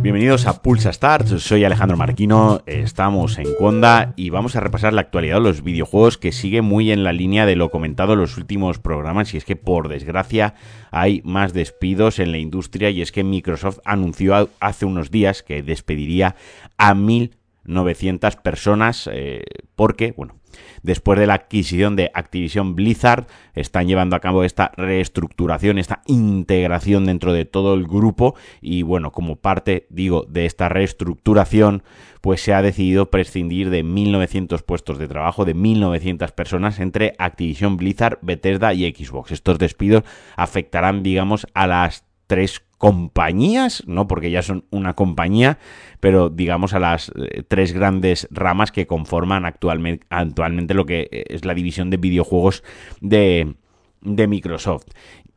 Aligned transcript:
Bienvenidos 0.00 0.46
a 0.46 0.62
Pulsa 0.62 0.92
Start, 0.92 1.26
soy 1.26 1.64
Alejandro 1.64 1.96
Marquino, 1.96 2.62
estamos 2.66 3.36
en 3.36 3.52
Conda 3.56 4.12
y 4.14 4.30
vamos 4.30 4.54
a 4.54 4.60
repasar 4.60 4.92
la 4.92 5.00
actualidad 5.00 5.34
de 5.36 5.40
los 5.40 5.64
videojuegos 5.64 6.18
que 6.18 6.30
sigue 6.30 6.62
muy 6.62 6.92
en 6.92 7.02
la 7.02 7.12
línea 7.12 7.46
de 7.46 7.56
lo 7.56 7.70
comentado 7.70 8.12
en 8.12 8.20
los 8.20 8.36
últimos 8.36 8.78
programas 8.78 9.34
y 9.34 9.38
es 9.38 9.44
que 9.44 9.56
por 9.56 9.88
desgracia 9.88 10.54
hay 10.92 11.20
más 11.24 11.52
despidos 11.52 12.20
en 12.20 12.30
la 12.30 12.38
industria 12.38 12.90
y 12.90 13.02
es 13.02 13.10
que 13.10 13.24
Microsoft 13.24 13.80
anunció 13.84 14.48
hace 14.60 14.86
unos 14.86 15.10
días 15.10 15.42
que 15.42 15.64
despediría 15.64 16.36
a 16.76 16.94
1.900 16.94 18.40
personas 18.40 19.10
eh, 19.12 19.42
porque, 19.74 20.14
bueno, 20.16 20.37
después 20.82 21.18
de 21.18 21.26
la 21.26 21.34
adquisición 21.34 21.96
de 21.96 22.10
Activision 22.14 22.74
Blizzard, 22.74 23.26
están 23.54 23.88
llevando 23.88 24.16
a 24.16 24.20
cabo 24.20 24.44
esta 24.44 24.72
reestructuración, 24.76 25.78
esta 25.78 26.02
integración 26.06 27.06
dentro 27.06 27.32
de 27.32 27.44
todo 27.44 27.74
el 27.74 27.86
grupo 27.86 28.34
y 28.60 28.82
bueno, 28.82 29.12
como 29.12 29.36
parte, 29.36 29.86
digo, 29.90 30.24
de 30.28 30.46
esta 30.46 30.68
reestructuración, 30.68 31.82
pues 32.20 32.40
se 32.40 32.54
ha 32.54 32.62
decidido 32.62 33.10
prescindir 33.10 33.70
de 33.70 33.84
1.900 33.84 34.62
puestos 34.62 34.98
de 34.98 35.08
trabajo, 35.08 35.44
de 35.44 35.54
1.900 35.54 36.32
personas 36.32 36.78
entre 36.80 37.14
Activision 37.18 37.76
Blizzard, 37.76 38.18
Bethesda 38.22 38.74
y 38.74 38.90
Xbox. 38.92 39.32
Estos 39.32 39.58
despidos 39.58 40.04
afectarán, 40.36 41.02
digamos, 41.02 41.46
a 41.54 41.66
las 41.66 42.04
tres 42.26 42.62
compañías, 42.78 43.82
no 43.86 44.06
porque 44.06 44.30
ya 44.30 44.42
son 44.42 44.64
una 44.70 44.94
compañía, 44.94 45.58
pero 46.00 46.30
digamos 46.30 46.72
a 46.74 46.78
las 46.78 47.10
eh, 47.16 47.42
tres 47.46 47.72
grandes 47.72 48.28
ramas 48.30 48.72
que 48.72 48.86
conforman 48.86 49.44
actualmente, 49.44 50.74
lo 50.74 50.86
que 50.86 51.08
es 51.10 51.44
la 51.44 51.54
división 51.54 51.90
de 51.90 51.96
videojuegos 51.96 52.62
de, 53.00 53.54
de 54.00 54.26
Microsoft. 54.28 54.86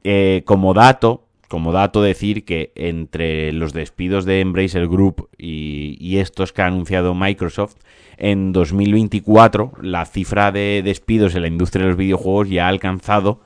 Eh, 0.03 0.43
como 0.45 0.73
dato, 0.73 1.27
como 1.47 1.71
dato 1.71 2.01
decir 2.01 2.45
que 2.45 2.71
entre 2.75 3.51
los 3.51 3.73
despidos 3.73 4.23
de 4.25 4.39
Embracer 4.39 4.87
Group 4.87 5.29
y, 5.37 5.97
y, 5.99 6.17
estos 6.17 6.53
que 6.53 6.61
ha 6.61 6.67
anunciado 6.67 7.13
Microsoft, 7.13 7.75
en 8.17 8.53
2024 8.53 9.73
la 9.81 10.05
cifra 10.05 10.51
de 10.51 10.81
despidos 10.83 11.33
en 11.33 11.41
la 11.41 11.47
industria 11.47 11.83
de 11.83 11.89
los 11.89 11.97
videojuegos 11.97 12.49
ya 12.49 12.67
ha 12.67 12.69
alcanzado 12.69 13.41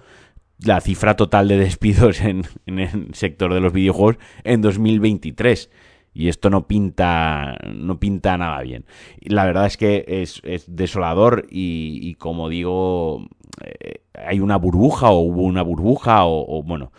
la 0.59 0.81
cifra 0.81 1.16
total 1.16 1.48
de 1.48 1.58
despidos 1.58 2.22
en, 2.22 2.44
el 2.66 3.14
sector 3.14 3.53
de 3.53 3.59
los 3.59 3.73
videojuegos 3.73 4.17
en 4.44 4.61
2023 4.61 5.70
y 6.14 6.30
esto 6.30 6.50
no 6.50 6.66
pinta 6.66 7.58
no 7.73 8.00
pinta 8.00 8.38
nada 8.38 8.61
bien. 8.61 8.86
La 9.22 9.45
verdad 9.45 9.66
es 9.66 9.76
que 9.76 10.06
es, 10.08 10.42
desolador 10.67 11.45
y, 11.50 12.16
como 12.16 12.48
digo, 12.48 13.28
eh, 13.61 14.02
hay 14.14 14.39
una 14.39 14.56
burbuja 14.56 15.09
o 15.09 15.20
hubo 15.20 15.42
una 15.42 15.61
burbuja 15.61 16.26
o 16.26 16.64
bueno, 16.64 16.94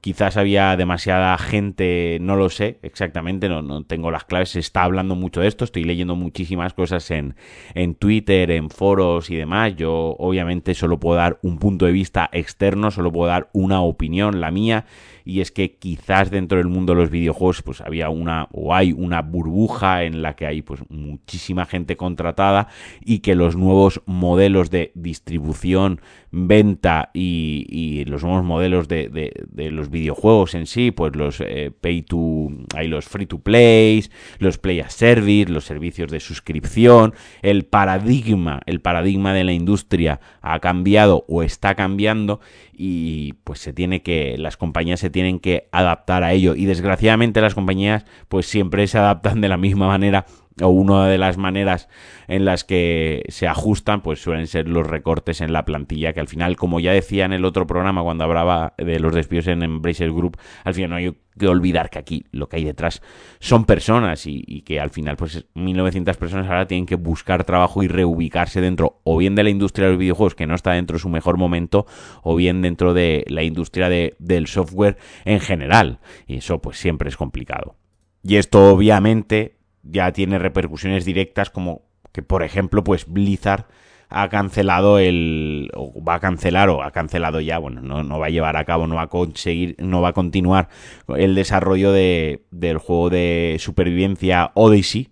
quizás 0.00 0.36
había 0.36 0.76
demasiada 0.76 1.36
gente, 1.38 2.18
no 2.20 2.36
lo 2.36 2.48
sé 2.48 2.78
exactamente, 2.82 3.48
no, 3.48 3.62
no, 3.62 3.84
tengo 3.84 4.10
las 4.10 4.24
claves, 4.24 4.50
se 4.50 4.60
está 4.60 4.82
hablando 4.82 5.14
mucho 5.14 5.40
de 5.40 5.48
esto, 5.48 5.64
estoy 5.64 5.84
leyendo 5.84 6.16
muchísimas 6.16 6.72
cosas 6.72 7.10
en, 7.10 7.34
en 7.74 7.94
Twitter, 7.94 8.50
en 8.50 8.70
foros 8.70 9.30
y 9.30 9.36
demás, 9.36 9.76
yo 9.76 10.16
obviamente 10.18 10.74
solo 10.74 10.98
puedo 10.98 11.16
dar 11.16 11.38
un 11.42 11.58
punto 11.58 11.86
de 11.86 11.92
vista 11.92 12.30
externo, 12.32 12.90
solo 12.90 13.12
puedo 13.12 13.28
dar 13.28 13.50
una 13.52 13.82
opinión, 13.82 14.40
la 14.40 14.50
mía, 14.50 14.86
y 15.24 15.40
es 15.40 15.52
que 15.52 15.76
quizás 15.76 16.30
dentro 16.30 16.58
del 16.58 16.66
mundo 16.66 16.94
de 16.94 17.00
los 17.00 17.10
videojuegos 17.10 17.62
pues 17.62 17.80
había 17.80 18.08
una 18.08 18.48
o 18.52 18.74
hay 18.74 18.92
una 18.92 19.22
burbuja 19.22 20.04
en 20.04 20.22
la 20.22 20.34
que 20.34 20.46
hay 20.46 20.62
pues 20.62 20.82
muchísima 20.88 21.66
gente 21.66 21.96
contratada 21.96 22.68
y 23.04 23.20
que 23.20 23.34
los 23.34 23.56
nuevos 23.56 24.02
modelos 24.06 24.70
de 24.70 24.92
distribución, 24.94 26.00
venta 26.30 27.10
y, 27.14 28.04
los 28.06 28.24
nuevos 28.24 28.44
modelos 28.44 28.88
de, 28.88 29.08
de, 29.08 29.70
los 29.70 29.89
videojuegos 29.90 30.54
en 30.54 30.66
sí, 30.66 30.90
pues 30.90 31.14
los 31.16 31.40
eh, 31.40 31.70
pay 31.80 32.02
to, 32.02 32.50
hay 32.74 32.88
los 32.88 33.06
free 33.06 33.26
to 33.26 33.38
play, 33.38 34.04
los 34.38 34.58
play 34.58 34.80
as 34.80 34.94
service, 34.94 35.50
los 35.50 35.64
servicios 35.64 36.10
de 36.10 36.20
suscripción, 36.20 37.14
el 37.42 37.64
paradigma, 37.64 38.60
el 38.66 38.80
paradigma 38.80 39.34
de 39.34 39.44
la 39.44 39.52
industria 39.52 40.20
ha 40.40 40.58
cambiado 40.60 41.24
o 41.28 41.42
está 41.42 41.74
cambiando 41.74 42.40
y 42.72 43.34
pues 43.44 43.60
se 43.60 43.72
tiene 43.72 44.02
que 44.02 44.36
las 44.38 44.56
compañías 44.56 45.00
se 45.00 45.10
tienen 45.10 45.38
que 45.38 45.68
adaptar 45.72 46.24
a 46.24 46.32
ello. 46.32 46.54
Y 46.54 46.64
desgraciadamente 46.64 47.40
las 47.40 47.54
compañías 47.54 48.04
pues 48.28 48.46
siempre 48.46 48.86
se 48.86 48.98
adaptan 48.98 49.40
de 49.40 49.48
la 49.48 49.56
misma 49.56 49.86
manera 49.86 50.26
o 50.60 50.68
una 50.68 51.06
de 51.06 51.18
las 51.18 51.36
maneras 51.36 51.88
en 52.28 52.44
las 52.44 52.64
que 52.64 53.24
se 53.28 53.46
ajustan, 53.46 54.02
pues 54.02 54.22
suelen 54.22 54.46
ser 54.46 54.68
los 54.68 54.86
recortes 54.86 55.40
en 55.40 55.52
la 55.52 55.64
plantilla, 55.64 56.12
que 56.12 56.20
al 56.20 56.28
final, 56.28 56.56
como 56.56 56.80
ya 56.80 56.92
decía 56.92 57.24
en 57.24 57.32
el 57.32 57.44
otro 57.44 57.66
programa 57.66 58.02
cuando 58.02 58.24
hablaba 58.24 58.74
de 58.78 59.00
los 59.00 59.14
despidos 59.14 59.48
en 59.48 59.62
Embracer 59.62 60.12
Group, 60.12 60.36
al 60.64 60.74
final 60.74 60.90
no 60.90 60.96
hay 60.96 61.16
que 61.38 61.48
olvidar 61.48 61.90
que 61.90 61.98
aquí 61.98 62.26
lo 62.32 62.48
que 62.48 62.56
hay 62.56 62.64
detrás 62.64 63.02
son 63.38 63.64
personas 63.64 64.26
y, 64.26 64.62
que 64.62 64.80
al 64.80 64.90
final, 64.90 65.16
pues 65.16 65.46
1900 65.54 66.16
personas 66.16 66.46
ahora 66.46 66.66
tienen 66.66 66.86
que 66.86 66.96
buscar 66.96 67.44
trabajo 67.44 67.82
y 67.82 67.88
reubicarse 67.88 68.60
dentro 68.60 69.00
o 69.04 69.16
bien 69.16 69.34
de 69.34 69.44
la 69.44 69.50
industria 69.50 69.86
de 69.86 69.92
los 69.92 70.00
videojuegos, 70.00 70.34
que 70.34 70.46
no 70.46 70.54
está 70.54 70.72
dentro 70.72 70.96
de 70.96 71.00
su 71.00 71.08
mejor 71.08 71.36
momento, 71.36 71.86
o 72.22 72.36
bien 72.36 72.62
dentro 72.62 72.94
de 72.94 73.24
la 73.28 73.42
industria 73.42 73.88
de, 73.88 74.14
del 74.18 74.46
software 74.46 74.98
en 75.24 75.40
general. 75.40 76.00
Y 76.26 76.36
eso 76.36 76.60
pues 76.60 76.78
siempre 76.78 77.08
es 77.08 77.16
complicado. 77.16 77.76
Y 78.22 78.36
esto 78.36 78.70
obviamente 78.70 79.59
ya 79.82 80.12
tiene 80.12 80.38
repercusiones 80.38 81.04
directas 81.04 81.50
como 81.50 81.82
que, 82.12 82.22
por 82.22 82.42
ejemplo, 82.42 82.84
pues 82.84 83.06
Blizzard 83.06 83.66
ha 84.08 84.28
cancelado 84.28 84.98
el 84.98 85.70
o 85.74 86.02
va 86.02 86.16
a 86.16 86.20
cancelar 86.20 86.68
o 86.68 86.82
ha 86.82 86.90
cancelado 86.90 87.40
ya, 87.40 87.58
bueno, 87.58 87.80
no, 87.80 88.02
no, 88.02 88.18
va 88.18 88.26
a 88.26 88.30
llevar 88.30 88.56
a 88.56 88.64
cabo, 88.64 88.86
no 88.88 88.96
va 88.96 89.02
a 89.02 89.06
conseguir, 89.06 89.76
no 89.78 90.02
va 90.02 90.08
a 90.08 90.12
continuar 90.12 90.68
el 91.16 91.36
desarrollo 91.36 91.92
de, 91.92 92.42
del 92.50 92.78
juego 92.78 93.08
de 93.10 93.56
supervivencia 93.60 94.50
Odyssey, 94.54 95.10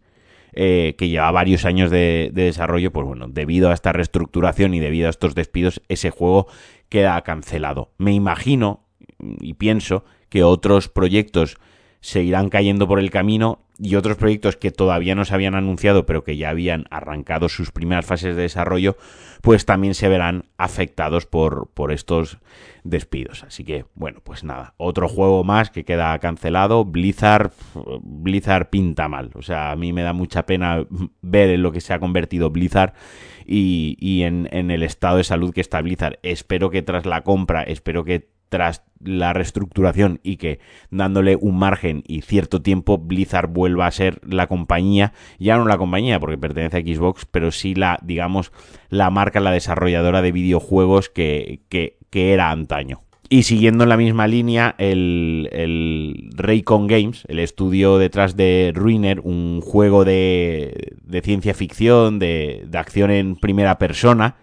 eh, 0.53 0.97
que 0.99 1.09
lleva 1.09 1.31
varios 1.31 1.65
años 1.65 1.91
de, 1.93 2.31
de, 2.33 2.45
desarrollo, 2.45 2.93
pues 2.93 3.07
bueno, 3.07 3.29
debido 3.29 3.71
a 3.71 3.75
esta 3.75 3.93
reestructuración 3.93 4.75
y 4.75 4.81
debido 4.81 5.07
a 5.07 5.11
estos 5.11 5.37
despidos, 5.37 5.81
ese 5.89 6.11
juego 6.11 6.49
queda 6.89 7.21
cancelado. 7.23 7.93
Me 7.99 8.13
imagino 8.13 8.85
y 9.41 9.55
pienso 9.55 10.05
que 10.29 10.43
otros 10.43 10.89
proyectos 10.89 11.59
se 12.01 12.23
irán 12.23 12.49
cayendo 12.49 12.89
por 12.89 12.99
el 12.99 13.11
camino 13.11 13.61
y 13.79 13.95
otros 13.95 14.17
proyectos 14.17 14.57
que 14.57 14.71
todavía 14.71 15.15
no 15.15 15.25
se 15.25 15.35
habían 15.35 15.55
anunciado 15.55 16.05
pero 16.05 16.25
que 16.25 16.37
ya 16.37 16.51
habían 16.51 16.87
arrancado 16.91 17.49
sus 17.49 17.71
primeras 17.71 18.07
fases 18.07 18.35
de 18.37 18.43
desarrollo 18.43 18.97
pues 19.41 19.65
también 19.65 19.95
se 19.95 20.09
verán 20.09 20.47
afectados 20.57 21.27
por, 21.27 21.69
por 21.73 21.93
estos 21.93 22.39
despidos. 22.83 23.45
Así 23.45 23.65
que 23.65 23.85
bueno 23.95 24.21
pues 24.25 24.43
nada 24.43 24.75
otro 24.77 25.09
juego 25.09 25.45
más 25.45 25.71
que 25.71 25.85
queda 25.85 26.19
cancelado 26.19 26.85
Blizzard 26.85 27.53
Blizzard 28.03 28.71
pinta 28.71 29.09
mal. 29.09 29.31
O 29.35 29.43
sea 29.43 29.71
a 29.71 29.77
mí 29.77 29.93
me 29.93 30.03
da 30.03 30.13
mucha 30.13 30.45
pena 30.45 30.85
ver 31.23 31.51
en 31.51 31.63
lo 31.63 31.71
que 31.71 31.81
se 31.81 31.95
ha 31.95 32.01
convertido 32.01 32.51
Blizzard 32.51 32.95
y, 33.51 34.23
en, 34.23 34.47
el 34.53 34.83
estado 34.83 35.17
de 35.17 35.25
salud 35.25 35.55
que 35.55 35.63
está 35.63 35.81
Blizzard 35.81 36.19
espero 36.23 36.71
que 36.71 36.83
tras 36.83 37.07
la 37.07 37.23
compra 37.23 37.63
espero 37.63 38.05
que 38.05 38.29
tras 38.51 38.83
la 39.03 39.33
reestructuración 39.33 40.21
y 40.23 40.37
que 40.37 40.59
dándole 40.91 41.37
un 41.37 41.59
margen 41.59 42.03
y 42.07 42.23
cierto 42.23 42.63
tiempo 42.63 42.99
Blizzard 42.99 43.49
vuelva 43.49 43.87
a 43.87 43.91
ser 43.91 44.21
la 44.27 44.47
compañía, 44.47 45.13
ya 45.39 45.57
no 45.57 45.67
la 45.67 45.79
compañía 45.79 46.19
porque 46.19 46.39
pertenece 46.39 46.79
a 46.79 46.81
Xbox, 46.81 47.27
pero 47.27 47.53
sí 47.53 47.75
la, 47.75 47.99
digamos, 48.03 48.53
la 48.89 49.11
marca, 49.11 49.41
la 49.41 49.53
desarrolladora 49.53 50.23
de 50.23 50.33
videojuegos 50.33 51.11
que, 51.11 51.61
que, 51.69 51.97
era 52.11 52.51
antaño. 52.51 53.03
Y 53.29 53.43
siguiendo 53.43 53.85
en 53.85 53.91
la 53.91 53.99
misma 53.99 54.27
línea, 54.27 54.75
el, 54.79 55.49
el 55.53 56.31
Raycon 56.35 56.87
Games, 56.87 57.25
el 57.29 57.39
estudio 57.39 57.99
detrás 57.99 58.37
de 58.37 58.73
Ruiner, 58.75 59.21
un 59.21 59.61
juego 59.61 60.05
de, 60.07 60.97
de 61.09 61.21
ciencia 61.23 61.55
ficción, 61.55 62.19
de, 62.19 62.65
de 62.69 62.79
acción 62.79 63.11
en 63.11 63.37
primera 63.37 63.79
persona, 63.79 64.37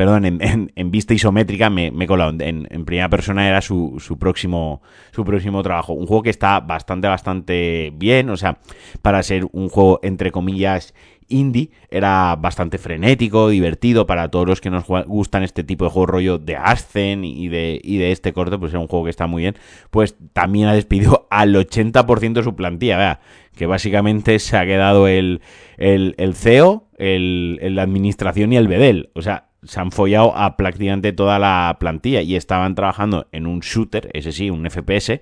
perdón, 0.00 0.24
en, 0.24 0.90
vista 0.90 1.12
isométrica 1.12 1.68
me, 1.68 1.88
he 1.88 2.06
colado. 2.06 2.34
En, 2.38 2.86
primera 2.86 3.10
persona 3.10 3.46
era 3.46 3.60
su, 3.60 3.98
su, 4.00 4.18
próximo, 4.18 4.80
su 5.10 5.26
próximo 5.26 5.62
trabajo. 5.62 5.92
Un 5.92 6.06
juego 6.06 6.22
que 6.22 6.30
está 6.30 6.58
bastante, 6.60 7.06
bastante 7.06 7.92
bien. 7.94 8.30
O 8.30 8.38
sea, 8.38 8.56
para 9.02 9.22
ser 9.22 9.46
un 9.52 9.68
juego, 9.68 10.00
entre 10.02 10.32
comillas, 10.32 10.94
indie, 11.28 11.70
era 11.90 12.34
bastante 12.36 12.78
frenético, 12.78 13.50
divertido 13.50 14.06
para 14.06 14.30
todos 14.30 14.46
los 14.46 14.62
que 14.62 14.70
nos 14.70 14.86
gustan 14.86 15.42
este 15.42 15.64
tipo 15.64 15.84
de 15.84 15.90
juego 15.90 16.06
rollo 16.06 16.38
de 16.38 16.56
Ascen 16.56 17.22
y 17.22 17.48
de, 17.48 17.78
y 17.84 17.98
de 17.98 18.12
este 18.12 18.32
corte, 18.32 18.56
pues 18.56 18.72
era 18.72 18.80
un 18.80 18.88
juego 18.88 19.04
que 19.04 19.10
está 19.10 19.26
muy 19.26 19.42
bien. 19.42 19.56
Pues 19.90 20.16
también 20.32 20.68
ha 20.68 20.72
despedido 20.72 21.28
al 21.30 21.54
80% 21.54 22.32
de 22.32 22.42
su 22.42 22.56
plantilla, 22.56 22.96
vea, 22.96 23.20
que 23.54 23.66
básicamente 23.66 24.38
se 24.38 24.56
ha 24.56 24.64
quedado 24.64 25.08
el, 25.08 25.42
el, 25.76 26.14
el 26.16 26.34
CEO, 26.34 26.88
el, 26.96 27.58
la 27.74 27.82
administración 27.82 28.54
y 28.54 28.56
el 28.56 28.66
Bedel. 28.66 29.10
O 29.12 29.20
sea, 29.20 29.49
se 29.62 29.80
han 29.80 29.90
follado 29.90 30.36
a 30.36 30.56
prácticamente 30.56 31.12
toda 31.12 31.38
la 31.38 31.76
plantilla 31.78 32.22
y 32.22 32.36
estaban 32.36 32.74
trabajando 32.74 33.28
en 33.32 33.46
un 33.46 33.60
shooter, 33.60 34.10
ese 34.12 34.32
sí, 34.32 34.50
un 34.50 34.68
FPS, 34.68 35.20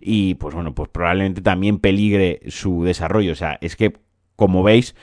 y 0.00 0.34
pues 0.34 0.54
bueno, 0.54 0.74
pues 0.74 0.88
probablemente 0.88 1.40
también 1.40 1.78
peligre 1.78 2.40
su 2.48 2.84
desarrollo. 2.84 3.32
O 3.32 3.36
sea, 3.36 3.58
es 3.60 3.76
que, 3.76 3.94
como 4.34 4.62
veis, 4.62 4.94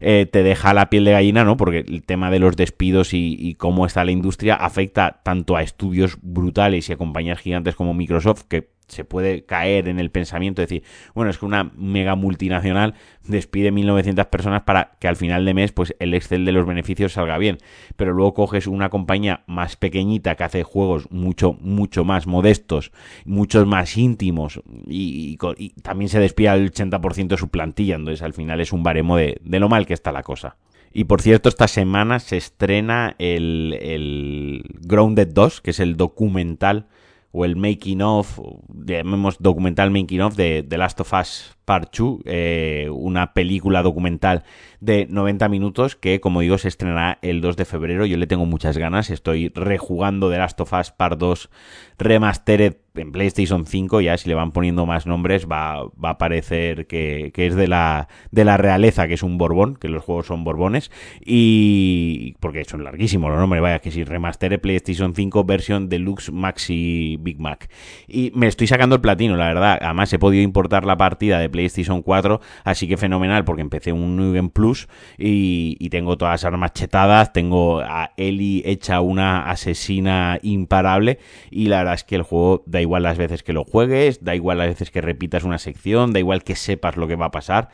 eh, 0.00 0.26
te 0.30 0.42
deja 0.42 0.74
la 0.74 0.90
piel 0.90 1.04
de 1.04 1.12
gallina, 1.12 1.44
¿no? 1.44 1.56
Porque 1.56 1.84
el 1.86 2.02
tema 2.02 2.30
de 2.30 2.40
los 2.40 2.56
despidos 2.56 3.14
y, 3.14 3.36
y, 3.38 3.54
cómo 3.54 3.86
está 3.86 4.04
la 4.04 4.10
industria 4.10 4.56
afecta 4.56 5.20
tanto 5.22 5.56
a 5.56 5.62
estudios 5.62 6.18
brutales 6.20 6.88
y 6.88 6.92
a 6.92 6.96
compañías 6.96 7.38
gigantes 7.38 7.76
como 7.76 7.94
Microsoft, 7.94 8.42
que 8.48 8.70
se 8.88 9.04
puede 9.04 9.44
caer 9.44 9.88
en 9.88 9.98
el 9.98 10.10
pensamiento 10.10 10.60
de 10.60 10.66
decir, 10.66 10.82
bueno, 11.14 11.30
es 11.30 11.38
que 11.38 11.46
una 11.46 11.72
mega 11.76 12.14
multinacional 12.14 12.94
despide 13.26 13.72
1.900 13.72 14.26
personas 14.26 14.62
para 14.62 14.96
que 14.98 15.08
al 15.08 15.16
final 15.16 15.44
de 15.44 15.54
mes 15.54 15.72
pues 15.72 15.94
el 15.98 16.14
Excel 16.14 16.44
de 16.44 16.52
los 16.52 16.66
beneficios 16.66 17.12
salga 17.12 17.38
bien. 17.38 17.58
Pero 17.96 18.12
luego 18.12 18.34
coges 18.34 18.66
una 18.66 18.90
compañía 18.90 19.44
más 19.46 19.76
pequeñita 19.76 20.34
que 20.34 20.44
hace 20.44 20.62
juegos 20.62 21.10
mucho, 21.10 21.54
mucho 21.60 22.04
más 22.04 22.26
modestos, 22.26 22.92
muchos 23.24 23.66
más 23.66 23.96
íntimos 23.96 24.60
y, 24.86 25.38
también 25.82 26.08
se 26.08 26.20
despide 26.20 26.52
el 26.54 26.72
80% 26.72 27.28
de 27.28 27.36
su 27.36 27.48
plantilla. 27.48 27.96
Entonces 27.96 28.22
al 28.22 28.32
final 28.32 28.60
es 28.60 28.72
un 28.72 28.82
baremo 28.82 29.16
de, 29.16 29.40
lo 29.44 29.68
mal 29.68 29.86
que 29.86 29.94
está 29.94 30.12
la 30.12 30.22
cosa. 30.22 30.56
Y 30.92 31.04
por 31.04 31.22
cierto, 31.22 31.48
esta 31.48 31.68
semana 31.68 32.18
se 32.18 32.36
estrena 32.36 33.16
el, 33.18 33.78
el 33.80 34.64
Grounded 34.80 35.28
2, 35.28 35.62
que 35.62 35.70
es 35.70 35.80
el 35.80 35.96
documental 35.96 36.86
o 37.32 37.44
el 37.44 37.56
making 37.56 38.02
of, 38.02 38.38
llamemos 38.86 39.36
documental 39.38 39.90
making 39.90 40.20
of 40.20 40.36
de 40.36 40.62
The 40.62 40.78
Last 40.78 41.00
of 41.00 41.12
Us 41.14 41.56
Part 41.64 41.96
2, 41.96 42.20
eh, 42.24 42.88
una 42.90 43.32
película 43.34 43.82
documental 43.82 44.44
de 44.80 45.06
90 45.08 45.48
minutos 45.48 45.96
que, 45.96 46.20
como 46.20 46.40
digo, 46.40 46.58
se 46.58 46.68
estrenará 46.68 47.18
el 47.22 47.40
2 47.40 47.56
de 47.56 47.64
febrero. 47.64 48.06
Yo 48.06 48.16
le 48.16 48.26
tengo 48.26 48.46
muchas 48.46 48.78
ganas, 48.78 49.10
estoy 49.10 49.50
rejugando 49.54 50.30
The 50.30 50.38
Last 50.38 50.60
of 50.60 50.72
Us 50.72 50.90
Part 50.90 51.18
2 51.18 51.50
Remastered 51.98 52.76
en 52.94 53.12
PlayStation 53.12 53.64
5, 53.64 54.00
ya 54.00 54.18
si 54.18 54.28
le 54.28 54.34
van 54.34 54.52
poniendo 54.52 54.84
más 54.86 55.06
nombres 55.06 55.46
va, 55.46 55.84
va 55.92 56.10
a 56.10 56.18
parecer 56.18 56.86
que, 56.86 57.30
que, 57.32 57.46
es 57.46 57.54
de 57.54 57.68
la, 57.68 58.08
de 58.30 58.44
la 58.44 58.56
realeza, 58.56 59.08
que 59.08 59.14
es 59.14 59.22
un 59.22 59.38
Borbón, 59.38 59.76
que 59.76 59.88
los 59.88 60.04
juegos 60.04 60.26
son 60.26 60.44
Borbones, 60.44 60.90
y 61.24 62.34
porque 62.40 62.64
son 62.64 62.84
larguísimos 62.84 63.30
los 63.30 63.38
nombres, 63.38 63.62
vaya, 63.62 63.78
que 63.78 63.90
si 63.90 64.04
Remastered 64.04 64.60
PlayStation 64.60 65.14
5 65.14 65.44
versión 65.44 65.88
Deluxe 65.88 66.32
Maxi 66.32 67.16
Big 67.20 67.40
Mac. 67.40 67.70
Y 68.06 68.32
me 68.34 68.46
estoy 68.46 68.66
sacando 68.66 68.96
el 68.96 69.00
platino, 69.00 69.36
la 69.36 69.46
verdad, 69.46 69.78
además 69.80 70.12
he 70.12 70.18
podido 70.18 70.42
importar 70.42 70.84
la 70.84 70.96
partida 70.96 71.38
de 71.38 71.48
PlayStation 71.48 71.61
4, 72.04 72.40
así 72.64 72.88
que 72.88 72.96
fenomenal, 72.96 73.44
porque 73.44 73.62
empecé 73.62 73.92
un 73.92 74.16
New 74.16 74.32
Game 74.32 74.50
Plus 74.50 74.88
y, 75.18 75.76
y 75.78 75.90
tengo 75.90 76.16
todas 76.16 76.32
las 76.32 76.44
armas 76.44 76.72
chetadas, 76.72 77.32
tengo 77.32 77.80
a 77.80 78.12
Ellie 78.16 78.62
hecha 78.64 79.00
una 79.00 79.50
asesina 79.50 80.38
imparable, 80.42 81.18
y 81.50 81.66
la 81.66 81.78
verdad 81.78 81.94
es 81.94 82.04
que 82.04 82.16
el 82.16 82.22
juego 82.22 82.62
da 82.66 82.80
igual 82.80 83.02
las 83.02 83.18
veces 83.18 83.42
que 83.42 83.52
lo 83.52 83.64
juegues, 83.64 84.24
da 84.24 84.34
igual 84.34 84.58
las 84.58 84.68
veces 84.68 84.90
que 84.90 85.00
repitas 85.00 85.44
una 85.44 85.58
sección, 85.58 86.12
da 86.12 86.18
igual 86.18 86.44
que 86.44 86.56
sepas 86.56 86.96
lo 86.96 87.06
que 87.06 87.16
va 87.16 87.26
a 87.26 87.30
pasar. 87.30 87.68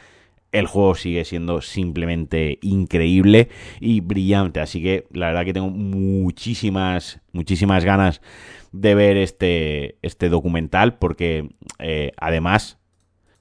El 0.51 0.67
juego 0.67 0.95
sigue 0.95 1.27
siendo 1.27 1.61
simplemente 1.61 2.59
increíble 2.63 3.51
y 3.81 4.01
brillante. 4.01 4.61
Así 4.61 4.83
que 4.83 5.07
la 5.13 5.27
verdad 5.27 5.45
que 5.45 5.53
tengo 5.53 5.69
muchísimas, 5.69 7.21
muchísimas 7.33 7.85
ganas 7.85 8.23
de 8.73 8.95
ver 8.95 9.19
este, 9.19 9.99
este 10.01 10.31
documental 10.31 10.97
porque 10.97 11.51
eh, 11.79 12.13
además 12.17 12.79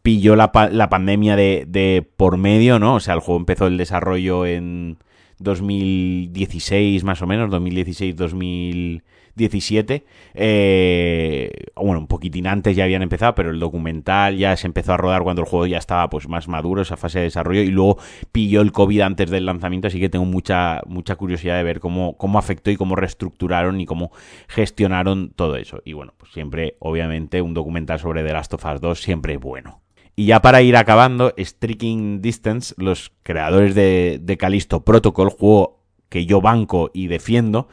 pilló 0.07 0.37
la, 0.37 0.53
la 0.71 0.89
pandemia 0.89 1.35
de, 1.35 1.65
de, 1.67 2.01
por 2.15 2.37
medio, 2.37 2.79
¿no? 2.79 2.95
O 2.95 2.99
sea, 3.01 3.13
el 3.13 3.19
juego 3.19 3.41
empezó 3.41 3.67
el 3.67 3.75
desarrollo 3.75 4.45
en 4.45 4.99
2016 5.39 7.03
más 7.03 7.21
o 7.21 7.27
menos, 7.27 7.49
2016-2017 7.49 9.01
17. 9.35 10.05
Eh, 10.33 11.51
bueno, 11.75 11.99
un 11.99 12.07
poquitín 12.07 12.47
antes 12.47 12.73
ya 12.73 12.85
habían 12.85 13.01
empezado, 13.01 13.35
pero 13.35 13.51
el 13.51 13.59
documental 13.59 14.37
ya 14.37 14.55
se 14.57 14.65
empezó 14.65 14.93
a 14.93 14.97
rodar 14.97 15.23
cuando 15.23 15.41
el 15.41 15.47
juego 15.47 15.67
ya 15.67 15.77
estaba 15.77 16.09
pues 16.09 16.29
más 16.29 16.47
maduro, 16.47 16.81
esa 16.81 16.95
fase 16.95 17.19
de 17.19 17.25
desarrollo, 17.25 17.61
y 17.61 17.67
luego 17.67 17.97
pilló 18.31 18.61
el 18.61 18.71
COVID 18.71 19.01
antes 19.01 19.29
del 19.29 19.45
lanzamiento, 19.45 19.89
así 19.89 19.99
que 19.99 20.07
tengo 20.07 20.25
mucha, 20.25 20.81
mucha 20.87 21.17
curiosidad 21.17 21.57
de 21.57 21.63
ver 21.63 21.81
cómo, 21.81 22.17
cómo 22.17 22.39
afectó 22.39 22.71
y 22.71 22.77
cómo 22.77 22.95
reestructuraron 22.95 23.79
y 23.81 23.85
cómo 23.85 24.11
gestionaron 24.47 25.31
todo 25.35 25.57
eso. 25.57 25.81
Y 25.83 25.91
bueno, 25.91 26.13
pues 26.17 26.31
siempre, 26.31 26.77
obviamente, 26.79 27.41
un 27.41 27.53
documental 27.53 27.99
sobre 27.99 28.23
The 28.23 28.33
Last 28.33 28.53
of 28.53 28.65
Us 28.65 28.81
2 28.81 29.01
siempre 29.01 29.33
es 29.33 29.39
bueno. 29.39 29.86
Y 30.19 30.25
ya 30.25 30.41
para 30.41 30.63
ir 30.63 30.75
acabando, 30.75 31.31
Striking 31.37 32.23
Distance, 32.23 32.73
los 32.79 33.11
creadores 33.21 33.75
de, 33.75 34.19
de 34.19 34.81
Protocol, 34.83 35.29
juego 35.29 35.83
que 36.09 36.25
yo 36.25 36.41
banco 36.41 36.89
y 36.91 37.05
defiendo, 37.05 37.67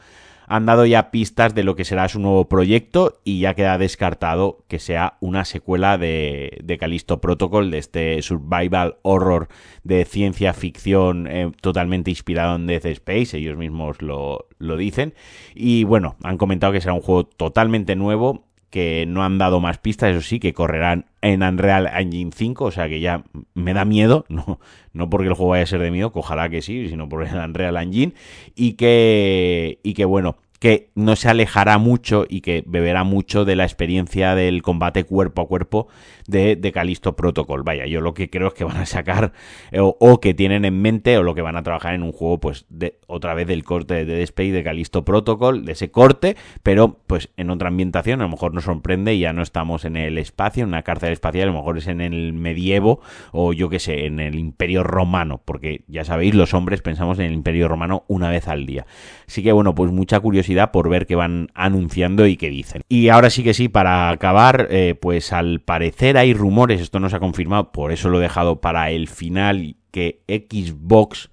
han 0.45 0.67
dado 0.67 0.85
ya 0.85 1.09
pistas 1.09 1.55
de 1.55 1.63
lo 1.63 1.75
que 1.75 1.85
será 1.85 2.07
su 2.07 2.19
nuevo 2.19 2.47
proyecto 2.47 3.19
y 3.23 3.39
ya 3.39 3.55
queda 3.55 3.79
descartado 3.79 4.63
que 4.67 4.77
sea 4.77 5.17
una 5.21 5.43
secuela 5.43 5.97
de, 5.97 6.59
de 6.63 6.77
Callisto 6.77 7.19
Protocol, 7.19 7.71
de 7.71 7.79
este 7.79 8.21
survival 8.21 8.97
horror 9.01 9.47
de 9.83 10.05
ciencia 10.05 10.53
ficción 10.53 11.25
eh, 11.25 11.51
totalmente 11.61 12.11
inspirado 12.11 12.57
en 12.57 12.67
Death 12.67 12.85
Space, 12.85 13.35
ellos 13.35 13.57
mismos 13.57 14.03
lo 14.03 14.77
dicen. 14.77 15.15
Y 15.55 15.83
bueno, 15.83 16.15
han 16.21 16.37
comentado 16.37 16.73
que 16.73 16.81
será 16.81 16.93
un 16.93 17.01
juego 17.01 17.25
totalmente 17.25 17.95
nuevo 17.95 18.45
que 18.75 19.05
no 19.07 19.23
han 19.23 19.37
dado 19.37 19.61
más 19.61 19.77
pistas, 19.77 20.11
eso 20.11 20.19
sí, 20.19 20.37
que 20.37 20.53
correrán 20.53 21.05
en 21.21 21.43
Unreal 21.43 21.89
Engine 21.95 22.31
5, 22.35 22.65
o 22.65 22.71
sea 22.71 22.89
que 22.89 22.99
ya 22.99 23.23
me 23.53 23.73
da 23.73 23.85
miedo, 23.85 24.25
no, 24.29 24.59
no 24.91 25.09
porque 25.09 25.29
el 25.29 25.33
juego 25.33 25.51
vaya 25.51 25.63
a 25.63 25.67
ser 25.67 25.79
de 25.79 25.91
miedo, 25.91 26.11
ojalá 26.13 26.49
que 26.49 26.61
sí, 26.61 26.89
sino 26.89 27.07
por 27.07 27.25
el 27.25 27.33
Unreal 27.33 27.77
Engine, 27.77 28.13
y 28.53 28.73
que, 28.73 29.79
y 29.81 29.93
que 29.93 30.03
bueno, 30.03 30.35
que 30.65 30.89
no 30.95 31.15
se 31.15 31.29
alejará 31.29 31.77
mucho 31.77 32.25
y 32.27 32.41
que 32.41 32.63
beberá 32.65 33.03
mucho 33.03 33.45
de 33.45 33.55
la 33.55 33.65
experiencia 33.65 34.33
del 34.33 34.63
combate 34.63 35.03
cuerpo 35.03 35.43
a 35.43 35.47
cuerpo 35.47 35.89
de, 36.25 36.71
Callisto 36.73 37.15
Protocol. 37.15 37.61
Vaya, 37.61 37.85
yo 37.85 38.01
lo 38.01 38.15
que 38.15 38.31
creo 38.31 38.47
es 38.47 38.55
que 38.55 38.63
van 38.63 38.77
a 38.77 38.87
sacar 38.87 39.31
eh, 39.71 39.77
o, 39.79 40.19
que 40.19 40.33
tienen 40.33 40.65
en 40.65 40.81
mente 40.81 41.19
o 41.19 41.23
lo 41.23 41.35
que 41.35 41.43
van 41.43 41.55
a 41.55 41.61
trabajar 41.61 41.93
en 41.93 42.01
un 42.01 42.11
juego, 42.11 42.39
pues 42.39 42.65
de 42.69 42.97
otra 43.05 43.35
vez 43.35 43.45
del 43.45 43.63
corte 43.63 43.93
de 43.93 44.05
Dead 44.05 44.21
Space 44.21 44.53
de 44.53 44.63
Callisto 44.63 45.05
Protocol, 45.05 45.65
de 45.65 45.73
ese 45.73 45.91
corte, 45.91 46.35
pero 46.63 46.97
pues 47.05 47.29
en 47.37 47.51
otra 47.51 47.67
ambientación, 47.67 48.21
a 48.21 48.23
lo 48.23 48.31
mejor 48.31 48.55
nos 48.55 48.63
sorprende 48.63 49.13
y 49.13 49.19
ya 49.19 49.33
no 49.33 49.43
estamos 49.43 49.85
en 49.85 49.97
el 49.97 50.17
espacio, 50.17 50.63
en 50.63 50.69
una 50.69 50.81
cárcel 50.81 51.13
espacial, 51.13 51.49
a 51.49 51.51
lo 51.51 51.59
mejor 51.59 51.77
es 51.77 51.85
en 51.85 52.01
el 52.01 52.33
medievo 52.33 53.01
o 53.33 53.53
yo 53.53 53.69
que 53.69 53.77
sé, 53.77 54.07
en 54.07 54.19
el 54.19 54.33
Imperio 54.33 54.81
Romano, 54.81 55.43
porque 55.45 55.83
ya 55.87 56.05
sabéis, 56.05 56.33
los 56.33 56.55
hombres 56.55 56.81
pensamos 56.81 57.19
en 57.19 57.25
el 57.25 57.33
Imperio 57.33 57.67
Romano 57.67 58.03
una 58.07 58.31
vez 58.31 58.47
al 58.47 58.65
día. 58.65 58.87
Así 59.27 59.43
que 59.43 59.51
bueno, 59.51 59.75
pues 59.75 59.91
mucha 59.91 60.19
curiosidad 60.19 60.54
por 60.71 60.89
ver 60.89 61.05
qué 61.05 61.15
van 61.15 61.49
anunciando 61.53 62.25
y 62.27 62.37
qué 62.37 62.49
dicen. 62.49 62.81
Y 62.89 63.09
ahora 63.09 63.29
sí 63.29 63.43
que 63.43 63.53
sí, 63.53 63.69
para 63.69 64.09
acabar, 64.09 64.67
eh, 64.69 64.95
pues 64.99 65.33
al 65.33 65.61
parecer 65.61 66.17
hay 66.17 66.33
rumores, 66.33 66.81
esto 66.81 66.99
no 66.99 67.09
se 67.09 67.17
ha 67.17 67.19
confirmado, 67.19 67.71
por 67.71 67.91
eso 67.91 68.09
lo 68.09 68.19
he 68.19 68.23
dejado 68.23 68.61
para 68.61 68.91
el 68.91 69.07
final, 69.07 69.75
que 69.91 70.21
Xbox 70.27 71.29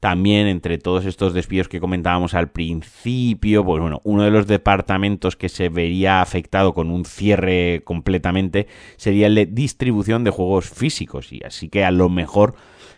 también 0.00 0.46
entre 0.46 0.78
todos 0.78 1.04
estos 1.04 1.34
despidos 1.34 1.68
que 1.68 1.80
comentábamos 1.80 2.34
al 2.34 2.50
principio, 2.50 3.64
pues 3.64 3.80
bueno, 3.80 4.00
uno 4.04 4.22
de 4.22 4.30
los 4.30 4.46
departamentos 4.46 5.36
que 5.36 5.48
se 5.48 5.68
vería 5.68 6.20
afectado 6.20 6.74
con 6.74 6.90
un 6.90 7.04
cierre 7.04 7.82
completamente 7.84 8.66
sería 8.96 9.26
el 9.26 9.34
de 9.34 9.46
distribución 9.46 10.22
de 10.22 10.30
juegos 10.30 10.70
físicos 10.70 11.32
y 11.32 11.40
así 11.44 11.68
que 11.68 11.84
a 11.84 11.90
lo 11.90 12.08
mejor 12.08 12.54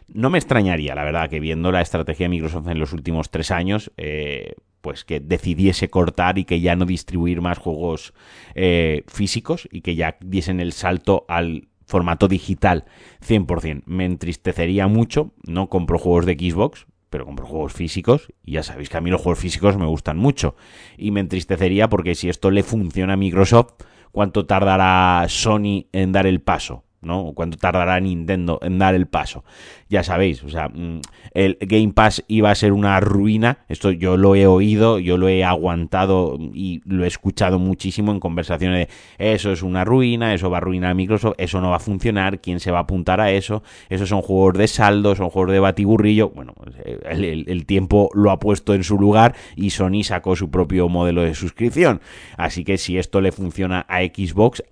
no 0.08 0.30
me 0.30 0.38
extrañaría, 0.38 0.94
la 0.94 1.04
verdad, 1.04 1.28
que 1.28 1.40
viendo 1.40 1.70
la 1.70 1.82
estrategia 1.82 2.25
de 2.25 2.30
Microsoft 2.30 2.68
en 2.68 2.78
los 2.78 2.92
últimos 2.92 3.30
tres 3.30 3.50
años, 3.50 3.92
eh, 3.97 4.54
pues 4.80 5.04
que 5.04 5.20
decidiese 5.20 5.90
cortar 5.90 6.38
y 6.38 6.44
que 6.44 6.61
ya 6.61 6.76
no 6.76 6.85
distribuir 6.85 7.40
más 7.40 7.58
juegos 7.58 8.14
eh, 8.54 9.04
físicos 9.06 9.68
y 9.70 9.80
que 9.80 9.94
ya 9.94 10.16
diesen 10.20 10.61
el 10.61 10.73
salto 10.73 11.25
al 11.28 11.68
formato 11.87 12.28
digital 12.28 12.85
100%. 13.26 13.82
Me 13.87 14.04
entristecería 14.04 14.87
mucho, 14.88 15.32
no 15.47 15.68
compro 15.68 15.99
juegos 15.99 16.26
de 16.26 16.35
Xbox, 16.35 16.87
pero 17.11 17.25
compro 17.25 17.47
juegos 17.47 17.73
físicos 17.73 18.32
y 18.44 18.52
ya 18.52 18.62
sabéis 18.62 18.88
que 18.88 18.99
a 18.99 19.00
mí 19.00 19.11
los 19.11 19.20
juegos 19.20 19.38
físicos 19.38 19.76
me 19.76 19.87
gustan 19.87 20.18
mucho 20.18 20.56
y 20.97 21.11
me 21.11 21.20
entristecería 21.20 21.88
porque 21.88 22.14
si 22.14 22.28
esto 22.28 22.50
le 22.50 22.62
funciona 22.62 23.14
a 23.14 23.16
Microsoft, 23.16 23.73
¿cuánto 24.12 24.47
tardará 24.47 25.25
Sony 25.28 25.87
en 25.92 26.12
dar 26.12 26.26
el 26.26 26.40
paso? 26.40 26.85
¿No? 27.00 27.33
¿Cuánto 27.35 27.57
tardará 27.57 28.00
Nintendo 28.00 28.59
en 28.62 28.78
dar 28.78 28.95
el 28.95 29.07
paso? 29.07 29.45
Ya 29.88 30.02
sabéis, 30.02 30.43
o 30.43 30.49
sea, 30.49 30.69
mm, 30.69 31.00
el 31.33 31.59
Game 31.61 31.93
Pass 31.93 32.25
iba 32.28 32.50
a 32.50 32.55
ser 32.55 32.73
una 32.73 33.00
ruina, 33.00 33.59
esto 33.69 33.90
yo 33.90 34.17
lo 34.17 34.35
he 34.35 34.47
oído, 34.47 34.99
yo 34.99 35.17
lo 35.17 35.28
he 35.28 35.45
aguantado 35.45 36.37
y 36.52 36.83
lo 36.85 37.05
he 37.05 37.07
escuchado 37.07 37.59
muchísimo 37.59 38.12
en 38.12 38.21
conversaciones 38.21 38.88
de 38.88 38.88
eso 39.19 39.52
es 39.52 39.62
una 39.62 39.85
ruina, 39.85 40.35
eso 40.35 40.50
va 40.50 40.59
a 40.59 40.61
arruinar 40.61 40.90
a 40.90 40.95
Microsoft, 40.95 41.35
eso 41.38 41.61
no 41.61 41.71
va 41.71 41.76
a 41.76 41.81
funcionar, 41.81 42.40
¿quién 42.40 42.61
se 42.61 42.71
va 42.71 42.78
a 42.78 42.83
apuntar 42.83 43.21
a 43.21 43.31
eso? 43.31 43.62
Esos 43.88 44.09
son 44.09 44.23
juegos 44.23 44.55
de 44.55 44.69
saldo, 44.69 45.14
son 45.14 45.31
juegos 45.31 45.52
de 45.52 45.61
batiburrillo, 45.61 46.31
bueno, 46.31 46.55
pues, 46.55 46.75
eh, 46.85 47.45
el, 47.47 47.67
tiempo 47.67 48.11
lo 48.14 48.31
ha 48.31 48.38
puesto 48.38 48.75
en 48.75 48.85
su 48.85 48.99
lugar 48.99 49.35
y 49.57 49.71
Sony 49.71 50.02
sacó 50.02 50.37
su 50.37 50.50
propio 50.50 50.88
modelo 50.88 51.23
de 51.23 51.35
suscripción, 51.35 52.00
así 52.37 52.64
que 52.64 52.78
si 52.78 52.99
esto 52.99 53.21
le 53.21 53.33
funciona 53.33 53.85
a 53.88 54.00
Xbox, 54.00 54.62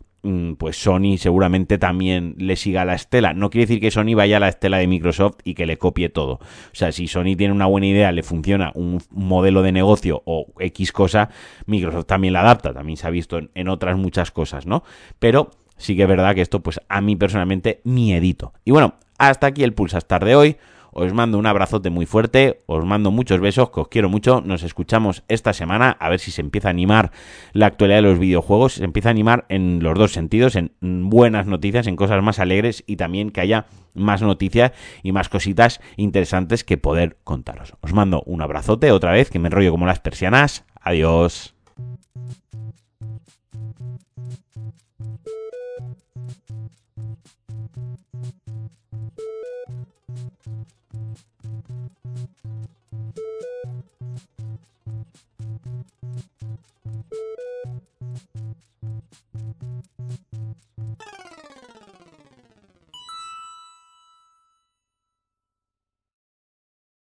pues 0.59 0.77
Sony 0.77 1.19
seguramente 1.19 1.79
también 1.79 2.35
le 2.39 2.57
siga 2.57 2.85
la 2.85 2.95
estela. 2.95 3.33
No 3.33 3.51
quiere 3.51 3.67
decir 3.67 3.81
que 3.81 3.91
Sony 3.91 4.15
vaya 4.15 4.39
a 4.39 4.41
la 4.41 4.49
estela 4.49 4.79
de 4.79 4.87
Microsoft 4.87 5.37
y 5.45 5.55
que 5.55 5.67
le 5.67 5.77
copie 5.77 6.09
todo. 6.09 6.35
O 6.35 6.75
sea, 6.75 6.93
si 6.93 7.07
Sony 7.07 7.37
tiene 7.37 7.53
una 7.53 7.67
buena 7.67 7.87
idea, 7.87 8.13
le 8.13 8.23
funciona 8.23 8.73
un 8.75 9.01
modelo 9.11 9.63
de 9.63 9.73
negocio 9.73 10.23
o 10.25 10.47
X 10.59 10.93
cosa, 10.93 11.31
Microsoft 11.67 12.07
también 12.07 12.33
la 12.33 12.41
adapta. 12.41 12.73
También 12.73 12.97
se 12.97 13.07
ha 13.07 13.11
visto 13.11 13.39
en, 13.55 13.69
otras 13.69 13.97
muchas 13.97 14.31
cosas, 14.31 14.67
¿no? 14.67 14.83
Pero 15.19 15.51
sí 15.77 15.97
que 15.97 16.03
es 16.03 16.09
verdad 16.09 16.35
que 16.35 16.41
esto, 16.41 16.63
pues 16.63 16.81
a 16.89 17.01
mí 17.01 17.15
personalmente, 17.15 17.81
edito. 17.85 18.53
Y 18.65 18.73
bueno, 18.73 18.95
hasta 19.19 19.47
aquí 19.47 19.63
el 19.63 19.75
Pulsastar 19.75 20.25
de 20.25 20.37
hoy. 20.37 20.57
Os 20.99 21.13
mando 21.13 21.37
un 21.37 21.45
abrazote 21.45 21.91
muy 21.91 22.07
fuerte, 22.07 22.63
os 22.65 22.83
mando 22.87 23.11
muchos 23.11 23.39
besos, 23.39 23.69
que 23.69 23.81
os 23.81 23.89
quiero 23.89 24.09
mucho. 24.09 24.41
Nos 24.41 24.63
escuchamos 24.63 25.25
esta 25.29 25.53
semana 25.53 25.91
a 25.91 26.09
ver 26.09 26.21
si 26.21 26.31
se 26.31 26.41
empieza 26.41 26.69
a 26.69 26.71
animar 26.71 27.13
la 27.53 27.67
actualidad 27.67 27.99
de 27.99 28.09
los 28.09 28.19
videojuegos, 28.19 28.73
se 28.73 28.85
empieza 28.85 29.11
a 29.11 29.13
animar 29.13 29.45
en 29.51 29.83
los 29.83 29.99
dos 29.99 30.13
sentidos, 30.15 30.57
en 30.57 30.71
buenas 30.81 31.47
noticias, 31.47 31.87
en 31.87 31.97
cosas 31.97 32.23
más 32.23 32.39
alegres 32.39 32.83
y 32.87 32.97
también 32.97 33.31
que 33.31 33.43
haya 33.43 33.67
más 33.93 34.23
noticias 34.23 34.73
y 35.03 35.13
más 35.13 35.29
cositas 35.29 35.83
interesantes 35.99 36.65
que 36.65 36.79
poder 36.79 37.19
contaros. 37.25 37.75
Os 37.83 37.93
mando 37.93 38.23
un 38.25 38.41
abrazote 38.41 38.91
otra 38.91 39.13
vez, 39.13 39.29
que 39.29 39.39
me 39.39 39.49
enrollo 39.49 39.73
como 39.73 39.85
las 39.85 40.01
persianas. 40.01 40.65
Adiós. 40.81 41.55